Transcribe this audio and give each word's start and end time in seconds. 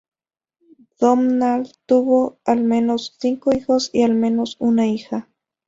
Domnall 0.99 1.71
tuvo 1.85 2.39
al 2.43 2.63
menos 2.63 3.15
cinco 3.19 3.55
hijos 3.55 3.91
y 3.93 4.01
al 4.01 4.15
menos 4.15 4.55
una 4.59 4.87
hija. 4.87 5.29